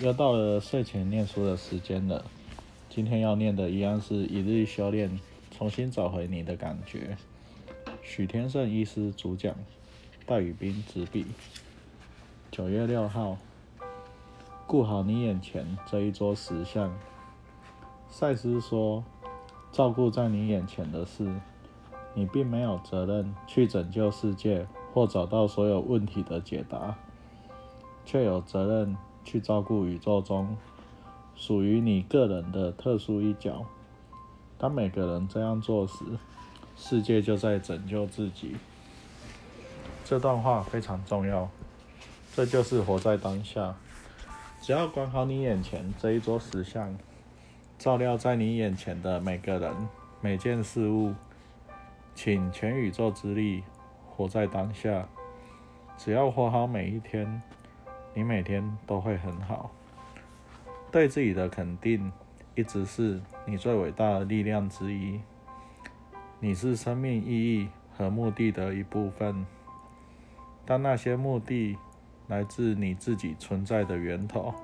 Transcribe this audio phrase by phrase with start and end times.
[0.00, 2.22] 又到了睡前念书的时间了。
[2.90, 5.18] 今天要念的一样是一日修炼，
[5.50, 7.16] 重新找回你的感觉。
[8.02, 9.54] 许天胜医师主讲，
[10.26, 11.24] 戴宇斌执笔。
[12.50, 13.38] 九月六号，
[14.66, 16.94] 顾好你眼前这一桌石像。
[18.10, 19.02] 赛斯说，
[19.72, 21.26] 照顾在你眼前的事，
[22.12, 26.94] 你并没有责任去拯救世界或找到所有问题的解答。
[28.04, 28.96] 却有责任
[29.26, 30.56] 去照顾宇宙中
[31.34, 33.66] 属于你个人的特殊一角。
[34.56, 36.04] 当每个人这样做时，
[36.76, 38.56] 世界就在拯救自己。
[40.04, 41.50] 这段话非常重要，
[42.34, 43.74] 这就是活在当下。
[44.62, 46.96] 只要管好你眼前这一桌石像，
[47.78, 49.74] 照料在你眼前的每个人、
[50.20, 51.12] 每件事物，
[52.14, 53.62] 请全宇宙之力
[54.08, 55.08] 活在当下。
[55.98, 57.42] 只要活好每一天。
[58.16, 59.70] 你每天都会很好，
[60.90, 62.10] 对自己的肯定
[62.54, 65.20] 一直是你最伟大的力量之一。
[66.40, 69.44] 你是生命意义和目的的一部分。
[70.64, 71.76] 当那些目的
[72.26, 74.54] 来自你自己存在的源头，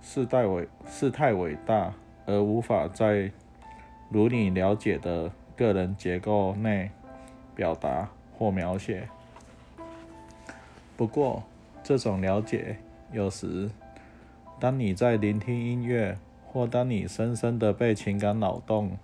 [0.00, 1.92] 是太伟是太伟大
[2.26, 3.32] 而无法在
[4.08, 6.92] 如你了解的个人结构内
[7.56, 9.08] 表达或描写。
[10.96, 11.42] 不过。
[11.86, 12.78] 这种了解，
[13.12, 13.70] 有时，
[14.58, 18.98] 当你在聆听音乐，或当你深深的被情感扰动，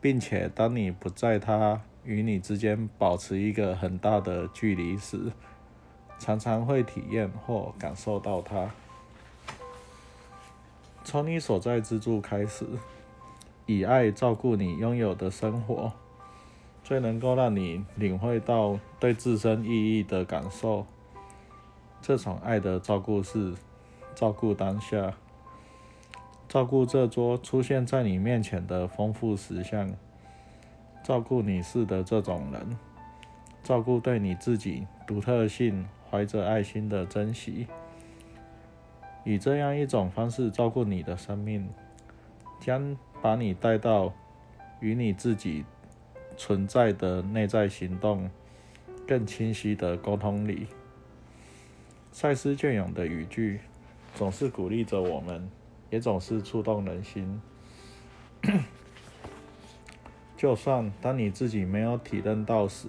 [0.00, 5.30] 并且当你不在它与你之间保持一个很大的距离时，
[6.18, 8.70] 常常会体验或感受到它。
[11.04, 12.64] 从你所在之处开始，
[13.66, 15.92] 以爱照顾你拥有的生活，
[16.82, 20.86] 最能够让你领会到对自身意义的感受。
[22.02, 23.54] 这种爱的照顾是
[24.14, 25.14] 照顾当下，
[26.48, 29.92] 照顾这桌出现在你面前的丰富实相，
[31.04, 32.76] 照顾你是的这种人，
[33.62, 37.66] 照顾对你自己独特性怀着爱心的珍惜，
[39.24, 41.68] 以这样一种方式照顾你的生命，
[42.58, 44.12] 将把你带到
[44.80, 45.64] 与你自己
[46.36, 48.28] 存在的内在行动
[49.06, 50.66] 更清晰的沟通里。
[52.20, 53.60] 赛斯隽永的语句，
[54.14, 55.50] 总是鼓励着我们，
[55.88, 57.40] 也总是触动人心。
[60.36, 62.88] 就算当你自己没有体认到时，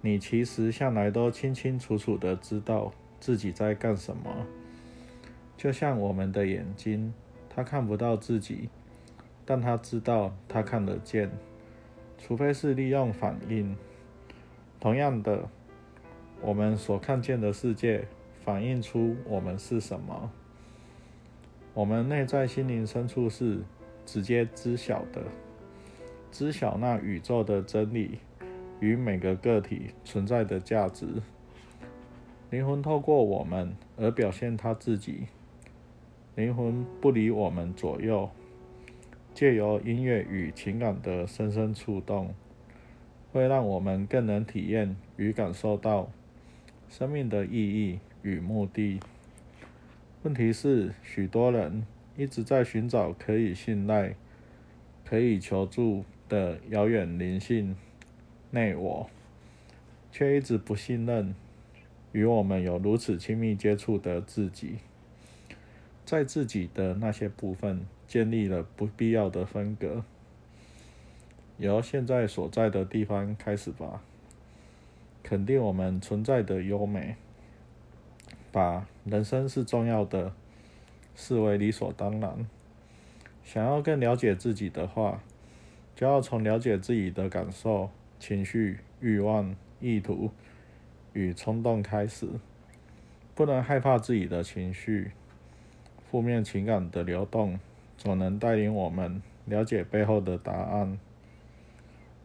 [0.00, 4.44] 你其实向来都清清楚楚的知道自己在干什么。
[5.56, 7.14] 就像我们的眼睛，
[7.48, 8.68] 它看不到自己，
[9.44, 11.30] 但它知道它看得见，
[12.18, 13.76] 除非是利用反应。
[14.80, 15.48] 同样的。
[16.42, 18.06] 我们所看见的世界，
[18.44, 20.30] 反映出我们是什么。
[21.74, 23.62] 我们内在心灵深处是
[24.04, 25.22] 直接知晓的，
[26.30, 28.18] 知晓那宇宙的真理
[28.80, 31.06] 与每个个体存在的价值。
[32.50, 35.26] 灵魂透过我们而表现他自己。
[36.34, 38.30] 灵魂不离我们左右，
[39.34, 42.34] 借由音乐与情感的深深触动，
[43.32, 46.10] 会让我们更能体验与感受到。
[46.88, 49.00] 生命的意义与目的。
[50.22, 51.86] 问题是，许多人
[52.16, 54.14] 一直在寻找可以信赖、
[55.04, 57.76] 可以求助的遥远灵性
[58.50, 59.08] 内我，
[60.10, 61.34] 却一直不信任
[62.12, 64.76] 与我们有如此亲密接触的自己，
[66.04, 70.04] 在自己的那些部分建立了不必要的分隔。
[71.58, 74.02] 由现在所在的地方开始吧。
[75.28, 77.16] 肯定我们存在的优美，
[78.52, 80.32] 把人生是重要的
[81.16, 82.46] 视为理所当然。
[83.42, 85.20] 想要更了解自己的话，
[85.96, 90.30] 就要从了解自己的感受、情绪、欲望、意图
[91.12, 92.28] 与冲动开始。
[93.34, 95.10] 不能害怕自己的情绪，
[96.08, 97.58] 负面情感的流动
[97.98, 100.96] 总能带领我们了解背后的答案。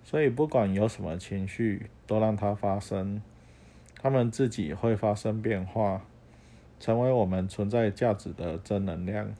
[0.04, 3.22] 所以，不管有什么情绪，都让它发生，
[4.02, 6.02] 他们自己会发生变化，
[6.80, 9.34] 成为我们存在价值的正能量。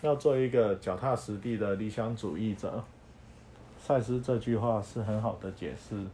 [0.00, 2.82] 要做一个脚踏实地的理想主义者，
[3.78, 6.04] 赛斯这句话是很好的解释。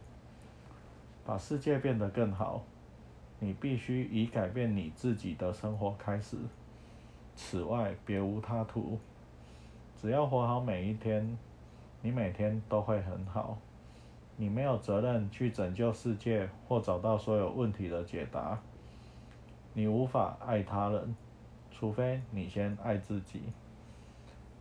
[1.25, 2.63] 把世界变得更好，
[3.39, 6.37] 你必须以改变你自己的生活开始。
[7.35, 8.99] 此外，别无他途。
[9.99, 11.37] 只要活好每一天。
[12.01, 13.57] 你每天都会很好，
[14.37, 18.57] 你没有责任去拯救世界或找到所有问题的解答，
[19.73, 21.15] 你无法爱他人，
[21.71, 23.41] 除非你先爱自己。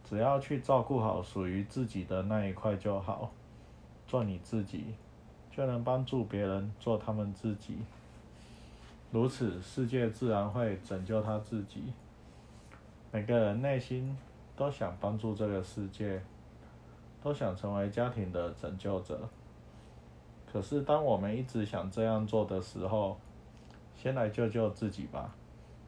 [0.05, 3.31] 只要去照顾好属于自己的那一块就好，
[4.07, 4.95] 做你自己，
[5.51, 7.79] 就能帮助别人做他们自己。
[9.13, 11.85] 如此，世界自然会拯救他自己。
[13.13, 14.17] 每个人内心
[14.57, 16.21] 都想帮助这个世界，
[17.23, 19.29] 都想成为家庭的拯救者。
[20.51, 23.17] 可是，当我们一直想这样做的时候，
[23.95, 25.35] 先来救救自己吧，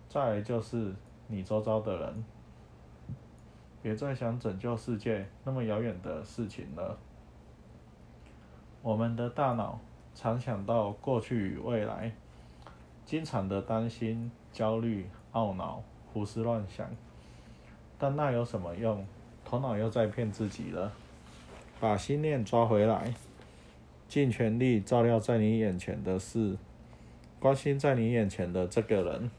[0.09, 0.95] 再来就是
[1.29, 2.25] 你周遭的人。
[3.83, 6.99] 别再想拯救世界那么遥远的事情了。
[8.83, 9.81] 我们的大脑
[10.15, 12.13] 常想到过去与未来。
[13.07, 15.83] 经常的担心、焦虑、懊恼、
[16.13, 16.89] 胡思乱想，
[17.99, 19.07] 但那有什么用？
[19.45, 20.93] 头脑又在骗自己了。
[21.81, 23.15] 把心念抓回来，
[24.07, 26.59] 尽全力照料在你眼前的事，
[27.39, 29.31] 关心在你眼前的这个人。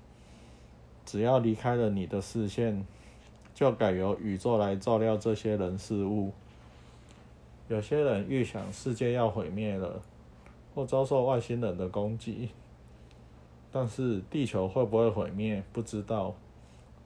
[1.06, 2.84] 只要离开了你的视线，
[3.54, 6.32] 就改由宇宙来照料这些人事物。
[7.68, 10.02] 有些人预想世界要毁灭了，
[10.74, 12.50] 或遭受外星人的攻击。
[13.72, 15.64] 但是地球会不会毁灭？
[15.72, 16.34] 不知道。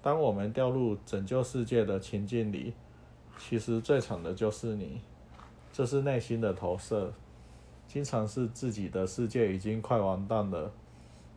[0.01, 2.73] 当我们掉入拯救世界的情境里，
[3.37, 5.01] 其实最惨的就是你。
[5.75, 7.11] 这是内心的投射，
[7.85, 10.71] 经常是自己的世界已经快完蛋了，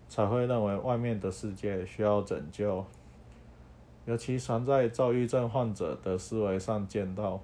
[0.08, 2.84] 才会认为外面的世界需要拯救。
[4.06, 7.40] 尤其常在躁郁症患者的思维上见到。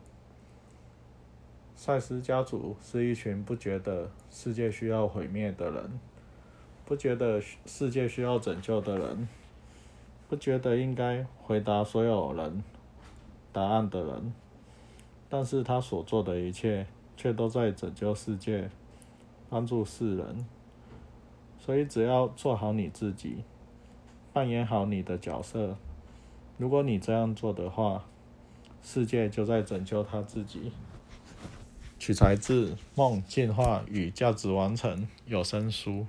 [1.74, 5.98] 赛斯家族是一群不觉得世界需要毁灭的人。
[6.86, 9.28] 不觉得世界需要拯救的人，
[10.28, 12.62] 不觉得应该回答所有人
[13.52, 14.32] 答案的人，
[15.36, 16.86] 但是他所做的一切
[17.16, 18.70] 却都在拯救世界，
[19.50, 20.46] 帮助世人。
[21.58, 23.38] 所以只要做好你自己，
[24.32, 25.76] 扮演好你的角色，
[26.56, 28.04] 如果你这样做的话，
[28.80, 30.70] 世界就在拯救他自己。
[31.98, 36.06] 取材自《梦进化与价值完成》有声书。